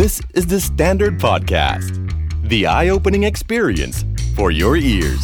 [0.00, 1.92] This is the Standard Podcast.
[2.52, 3.96] The eye-opening experience
[4.36, 5.22] for your ears.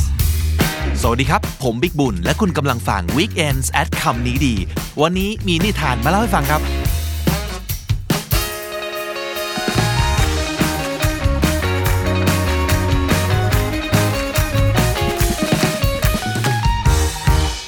[1.02, 4.54] สวัสดีครับ ผมบิ๊กบุญ และคุณกำลังฟัง Weekends at คำนี้ดี
[5.02, 6.60] วันนี้มีนิทานมาเล่าให้ฟังครับ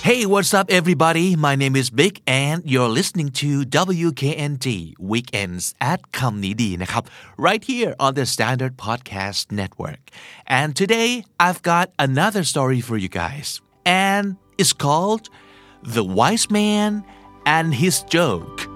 [0.09, 1.37] Hey, what's up, everybody?
[1.37, 6.81] My name is Big, and you're listening to WKND Weekends at Kamnidi,
[7.37, 9.99] right here on the Standard Podcast Network.
[10.47, 15.29] And today, I've got another story for you guys, and it's called
[15.83, 17.05] The Wise Man
[17.45, 18.67] and His Joke.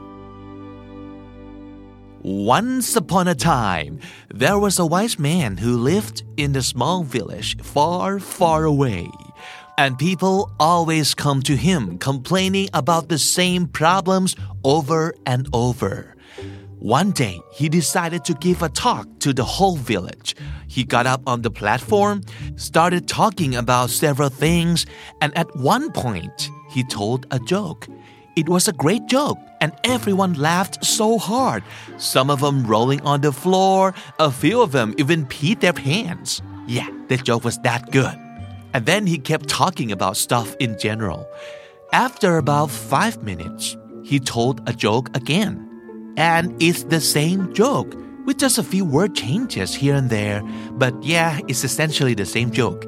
[2.20, 7.56] Once upon a time, there was a wise man who lived in a small village
[7.62, 9.08] far, far away.
[9.78, 16.14] And people always come to him complaining about the same problems over and over.
[16.78, 20.34] One day, he decided to give a talk to the whole village.
[20.66, 22.22] He got up on the platform,
[22.56, 24.84] started talking about several things,
[25.20, 27.86] and at one point, he told a joke.
[28.34, 31.62] It was a great joke, and everyone laughed so hard.
[31.98, 36.42] Some of them rolling on the floor, a few of them even peed their pants.
[36.66, 38.21] Yeah, the joke was that good.
[38.74, 41.28] And then he kept talking about stuff in general.
[41.92, 45.68] After about five minutes, he told a joke again.
[46.16, 50.42] And it's the same joke with just a few word changes here and there.
[50.72, 52.84] But yeah, it's essentially the same joke.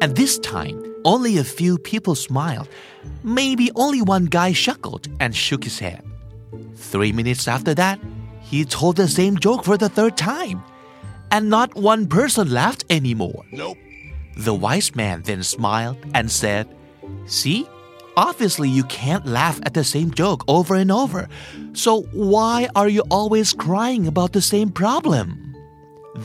[0.00, 2.68] And this time, only a few people smiled.
[3.22, 6.02] Maybe only one guy chuckled and shook his head.
[6.74, 8.00] Three minutes after that,
[8.40, 10.62] he told the same joke for the third time.
[11.30, 13.44] And not one person laughed anymore.
[13.52, 13.78] Nope.
[14.47, 16.65] The wise man then smiled and said,
[17.37, 17.67] See,
[18.27, 21.27] obviously you can't laugh at the same joke over and over.
[21.73, 21.91] So
[22.33, 25.25] why are you always crying about the same problem?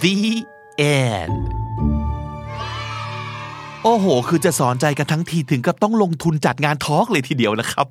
[0.05, 0.45] The
[0.79, 1.33] end.
[3.85, 7.87] โอ้โห คือจะสอนใจกันทั้งทีถึงกับต้องลงทุนจัดงานทอล์กเลยทีเดียวนะครับ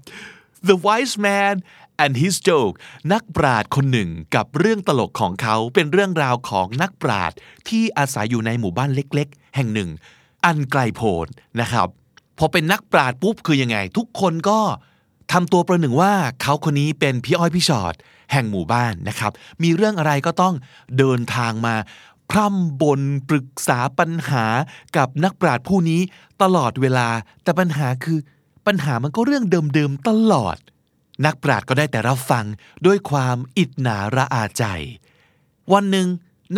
[0.70, 1.56] The wise man
[2.04, 2.76] and his joke
[3.12, 7.38] นักปราชญ์คนหนึ่งกับเรื่องตลกของเขาเป็นเรื่องราวของนักปราชญ์
[7.70, 9.90] ที่อาศัยอยู่ในหมู่บ้านเล็กๆ แห่งหนึ่ง
[10.45, 11.27] อันไกลโพ้น
[11.61, 11.89] นะครับ
[12.39, 14.61] พอเป็นนักปราชญ์ปุ๊บคือยังไง ทุกคนก็
[15.33, 16.13] ทำตัวประหนึ่งว่า
[16.43, 17.95] เขาคนนี้เป็นพี่อ้อยพี่ชอด
[18.33, 20.55] แห่งหมู่บ้านนะครับ มีเรื่องอะไรก็ต้อง
[20.99, 21.75] เดินทางมา
[22.31, 24.45] พร่ำบนปรึกษาปัญหา
[24.97, 26.01] กับนักปราชญ์ผู้นี้
[26.43, 27.09] ตลอดเวลา
[27.43, 28.19] แต่ปัญหาคือ
[28.67, 30.57] ปัญหามันก็เรื่องเดิมๆตลอด
[31.27, 32.45] นักปราชญ์ก็ได้แต่รับฟัง
[32.87, 34.65] ด้วยความอิจนาระอาใจ
[35.73, 36.09] วันหนึ่ง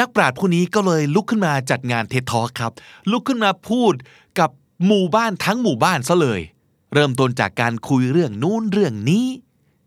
[0.00, 2.72] นักปราชญ์ผู้นี้ก็เลยลุกขึ้นมาจัดงานเททอครับ
[3.10, 3.92] ลุกขึ้นมาพูด
[4.38, 4.50] กับ
[4.86, 6.40] หมู่บ้านทั้งหมู่บ้านซะเลย
[6.94, 9.26] เริ่มต้นจากการคุยเรื่องนู้นเรื่องนี้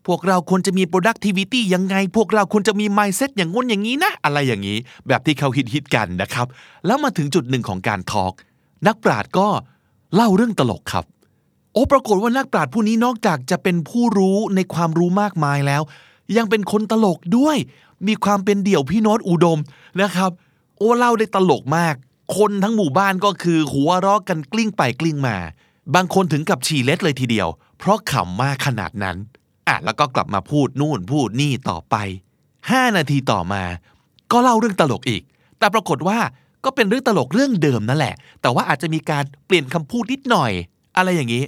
[0.08, 4.78] พวกเราควรจะมี productivity ยังไง พวกเราควรจะมี mindset อย่างง้นอย่างนี้นะ อะไรอย่างนี้
[5.08, 6.48] แบบที่เขาฮิตฮิตกันนะครับ
[6.86, 8.34] แล้วมาถึงจุดหนึ่งของการทอล์ก
[8.88, 9.48] นักปราชญ์ก็
[10.16, 11.06] เล่าเรื่องตลกครับ
[11.74, 15.82] โอ้ปรากฏว่านักปราชญ์ผู้นี้นอกจากจะเป็นผู้รู้ในความรู้มากมายแล้ว
[16.38, 17.58] ยังเป็นคนตลกด้วย
[18.08, 19.60] มีความเป็นเดี่ยวพี่โน้ตอุดม
[20.02, 20.32] นะครับ
[20.78, 21.96] โอ้เล่าได้ตลกมาก
[22.38, 25.38] คนทั้งหมู่บ้านก็คือหัวเราะกันกลิ้งไปกลิ้งมา
[25.96, 27.48] บางคนถึงกับฉี่เล็ดเลยทีเดียว
[27.78, 29.18] เพราะขำมากขนาดนั้น
[29.68, 31.96] อะแล้วก็กลับมาพูดนู่นพูดนี่ต่อไป
[32.48, 33.64] 5 นาทีต่อมา
[34.32, 35.24] ก็เล่าเรื่องตลกอีก
[35.60, 36.20] แต่ปรากฏว่า
[36.66, 40.52] ก็เป็นเรื่องตลกเรื่องเดิมนั่นแหละ แต่ว่าอาจจะมีการเปลี่ยนคำพูดนิดหน่อย
[40.98, 41.44] อะไรอย่างนี้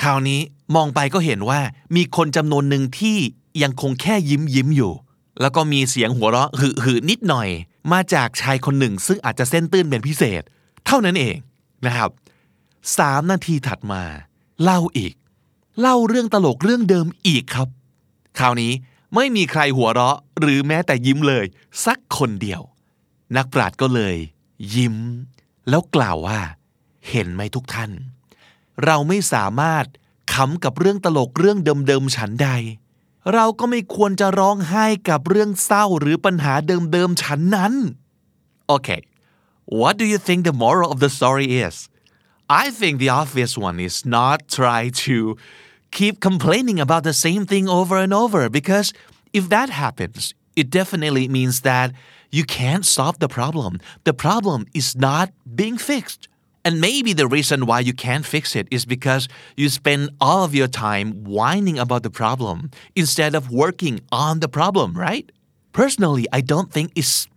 [0.00, 0.40] คราวนี้
[0.74, 1.60] มองไปก็เห็นว่า
[1.96, 3.16] มีคนจำนวนหนึ่งที่
[3.62, 4.92] ยังคงแค่ยิ้มยิ้มอยู่
[5.40, 7.48] แล้วก็มีเสียงหัวเราะหือหืนิดหน่อย
[7.92, 10.42] มาจากชายคนหนึ่ง ซึ่งอาจจะเส้นตื้นเป็นพิเศษ
[10.86, 11.36] เท่านั้นเอง
[11.86, 12.10] นะครับ
[12.98, 14.02] สามนาทีถัดมา
[14.62, 15.14] เล่าอีก
[15.80, 17.68] เล่าเรื่องตลกเรื่องเดิมอีกครับ
[18.38, 18.72] คราวนี้
[19.14, 21.44] ไม่มีใครหัวเราะ หรือแม้แต่ยิ้มเลย
[21.86, 22.62] สักคนเดียว
[23.36, 24.16] นักปราชญ์ก็เลย
[24.74, 24.96] ยิ้ม
[25.68, 26.40] แล้วกล่าวว่า
[27.08, 27.90] เห็นไหมทุกท่าน
[28.84, 29.84] เราไม่สามารถ
[30.34, 32.48] ขำกับเรื่องตลกเรื่องเดิมๆฉันใด
[33.32, 36.54] เราก็ไม่ควรจะร้องไห้กับเรื่องเศร้าหรือปัญหา
[36.92, 37.74] เดิมๆฉันนั้น
[38.74, 39.00] Okay
[39.80, 41.74] what do you think the moral of the story is
[42.62, 45.16] I think the obvious one is not try to
[45.98, 48.88] keep complaining about the same thing over and over because
[49.38, 50.20] if that happens
[50.60, 51.88] it definitely means that
[52.36, 53.72] you can't solve the problem
[54.08, 55.26] the problem is not
[55.60, 56.22] being fixed
[56.64, 60.54] And maybe the reason why you can't fix it is because you spend all of
[60.54, 65.30] your time whining about the problem instead of working on the problem, right?
[65.72, 67.28] Personally, I don't think it's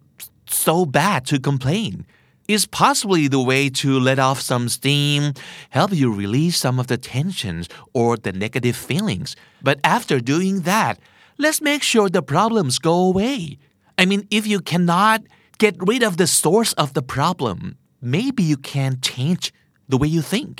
[0.47, 2.05] so bad to complain.
[2.47, 5.33] It's possibly the way to let off some steam,
[5.69, 9.35] help you release some of the tensions or the negative feelings.
[9.61, 10.99] But after doing that,
[11.37, 13.57] let's make sure the problems go away.
[13.97, 15.21] I mean if you cannot
[15.59, 17.77] get rid of the source of the problem
[18.13, 19.43] maybe you can change
[19.91, 20.53] the way you think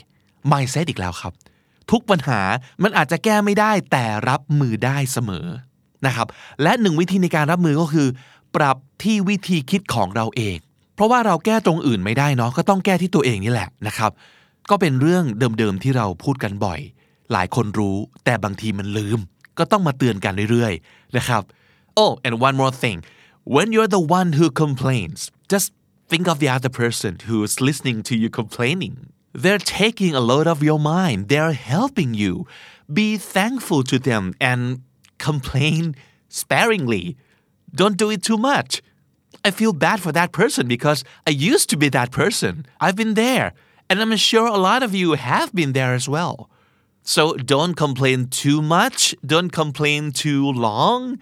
[0.51, 1.33] mindset อีกแล้วครับ
[1.91, 2.41] ทุกปัญหา
[2.83, 5.47] มันอาจจะแก้ไม่ได้แต่รับมือได้เสมอ
[6.05, 6.27] นะครับ
[6.63, 8.07] และหนึ่งวิธีในการรับมือก็คือ
[8.55, 10.57] ปรับที่วิธีคิดของเราเอง
[10.95, 14.11] เพราะว่าเราแก้ตรงอื่นไม่ได้เนาะก็ต้องแก้ที่ตัวเองนี่แหละนะครับ
[14.69, 15.23] ก็เป็นเรื่อง
[15.59, 16.79] เดิมๆที่เราพูดกันบ่อย
[17.31, 19.19] หลายคนรู้ แต่บางทีมันลืม
[19.57, 21.43] ก็ต้องมาเตือนกันเรื่อยๆนะครับ
[22.01, 22.97] oh and one more thing
[23.53, 25.19] when you're the one who complains
[25.51, 25.67] just
[26.11, 29.13] think of the other person who's listening to you complaining.
[29.31, 31.29] They're taking a load of your mind.
[31.29, 32.45] They're helping you.
[32.91, 34.81] Be thankful to them and
[35.19, 35.95] complain
[36.27, 37.15] sparingly.
[37.73, 38.81] Don't do it too much.
[39.45, 42.65] I feel bad for that person because I used to be that person.
[42.81, 43.53] I've been there.
[43.89, 46.49] And I'm sure a lot of you have been there as well.
[47.03, 49.15] So don't complain too much.
[49.25, 51.19] Don't complain too long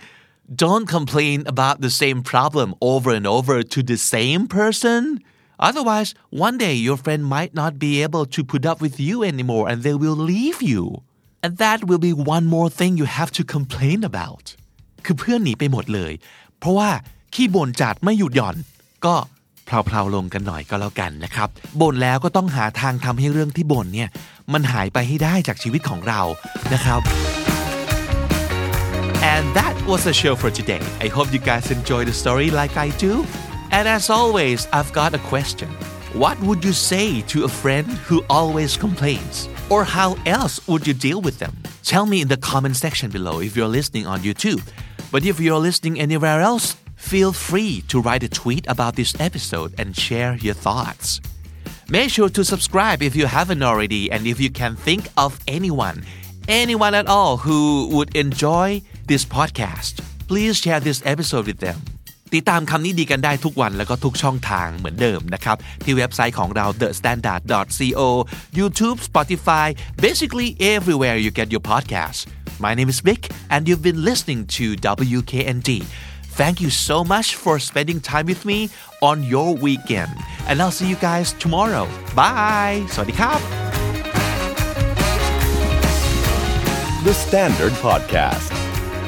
[0.55, 5.23] don't complain about the same problem over and over to the same person.
[5.59, 9.69] Otherwise, one day your friend might not be able to put up with you anymore
[9.69, 11.03] and they will leave you.
[11.43, 14.47] And that will be one more thing you have to complain about.
[15.05, 16.13] คือเพื่อนหนีไปหมดเลย
[16.59, 16.91] เพราะว่า
[17.35, 18.57] ขี้บ่นจัดไม่หยุดหย่อน
[19.07, 19.15] ก็
[19.65, 21.49] เพลาๆลงกันหน่อยก็แล้วกันนะครับ
[21.81, 24.09] บ่นแล้วก็ต้องหาทางทำให้เรื่องที่บ่นเนี่ย
[24.53, 26.21] มันหายไปให้ได้จากชีวิตของเรา
[26.73, 27.48] นะครับ
[29.30, 30.82] and that was the show for today.
[31.00, 33.28] I hope you guys enjoy the story like I do.
[33.70, 35.70] And as always, I've got a question.
[36.14, 39.48] What would you say to a friend who always complains?
[39.70, 41.56] Or how else would you deal with them?
[41.84, 44.68] Tell me in the comment section below if you're listening on YouTube.
[45.12, 49.76] But if you're listening anywhere else, feel free to write a tweet about this episode
[49.78, 51.22] and share your thoughts.
[51.88, 56.04] Make sure to subscribe if you haven't already and if you can think of anyone,
[56.48, 58.82] anyone at all who would enjoy
[59.12, 59.94] this podcast
[60.30, 61.80] please share this episode with them.
[62.34, 68.08] ติดตามคำนี้ดีกันได้ทุกวันแล้วก็ทุกช่องทางเหมือนเดิมนะครับ ที่เว็บไซต์ของเรา thestandard.co
[68.60, 69.68] YouTube Spotify
[70.08, 72.20] basically everywhere you get your podcast.
[72.66, 73.22] My name is Big
[73.54, 74.66] and you've been listening to
[75.10, 75.70] WKND
[76.42, 78.60] Thank you so much for spending time with me
[79.10, 80.12] on your weekend.
[80.48, 81.86] And I'll see you guys tomorrow.
[82.20, 82.76] Bye.
[82.94, 83.40] สวัสดีครับ.
[87.08, 88.50] The Standard Podcast.